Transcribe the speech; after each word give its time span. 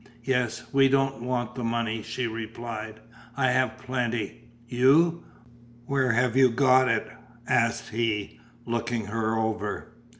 "Yes, 0.23 0.63
we 0.73 0.89
don't 0.89 1.21
want 1.21 1.53
the 1.53 1.63
money," 1.63 2.01
she 2.01 2.25
replied, 2.25 3.01
"I 3.37 3.51
have 3.51 3.77
plenty." 3.77 4.45
"You! 4.67 5.23
Where 5.85 6.13
have 6.13 6.35
you 6.35 6.49
got 6.49 6.89
it?" 6.89 7.07
asked 7.47 7.89
he, 7.89 8.39
looking 8.65 9.05
her 9.05 9.37
over. 9.37 9.93